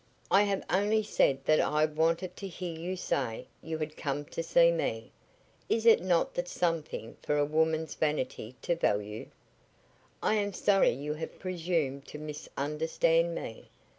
"I 0.31 0.41
have 0.41 0.63
only 0.67 1.03
said 1.03 1.45
that 1.45 1.59
I 1.59 1.85
wanted 1.85 2.35
to 2.37 2.47
hear 2.47 2.73
you 2.75 2.95
say 2.95 3.45
you 3.61 3.77
had 3.77 3.95
come 3.95 4.25
to 4.33 4.41
see 4.41 4.71
me. 4.71 5.11
Is 5.69 5.85
not 5.85 6.33
that 6.33 6.47
something 6.47 7.17
for 7.21 7.37
a 7.37 7.45
woman's 7.45 7.93
vanity 7.93 8.55
to 8.63 8.75
value? 8.75 9.27
I 10.23 10.33
am 10.37 10.53
sorry 10.53 10.89
you 10.89 11.13
have 11.13 11.37
presumed 11.37 12.07
to 12.07 12.17
misunderstand 12.17 13.35
me." 13.35 13.69